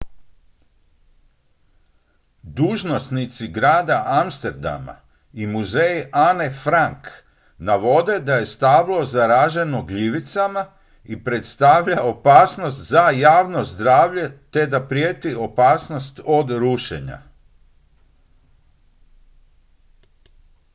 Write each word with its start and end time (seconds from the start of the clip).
dužnosnici 2.43 3.47
grada 3.47 4.03
amsterdama 4.21 4.95
i 5.33 5.47
muzej 5.47 6.05
anne 6.11 6.49
frank 6.49 7.07
navode 7.57 8.19
da 8.19 8.33
je 8.35 8.45
stablo 8.45 9.05
zaraženo 9.05 9.83
gljivicama 9.85 10.65
i 11.03 11.23
predstavlja 11.23 12.03
opasnost 12.03 12.79
za 12.87 13.01
javno 13.09 13.63
zdravlje 13.65 14.37
te 14.51 14.65
da 14.65 14.87
prijeti 14.87 15.35
opasnost 15.35 16.19
od 16.25 16.49
rušenja 16.49 17.21